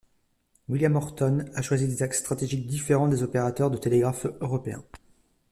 [0.67, 4.83] William Orton a choisi des axes stratégiques différents des opérateurs de télégraphe européens.